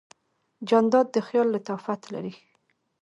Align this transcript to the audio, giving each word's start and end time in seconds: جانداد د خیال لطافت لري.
جانداد 0.69 1.07
د 1.15 1.17
خیال 1.27 1.47
لطافت 1.55 2.01
لري. 2.13 2.33